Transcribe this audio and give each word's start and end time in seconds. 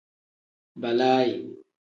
Balaayi. 0.81 1.31